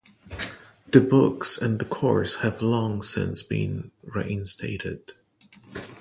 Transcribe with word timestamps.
The 0.87 0.99
books 0.99 1.59
and 1.61 1.77
the 1.77 1.85
course 1.85 2.37
have 2.37 2.63
long 2.63 3.03
since 3.03 3.43
been 3.43 3.91
reinstated. 4.01 5.13